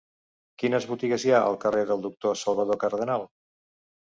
[0.61, 3.29] Quines botigues hi ha al carrer del Doctor Salvador Cardenal?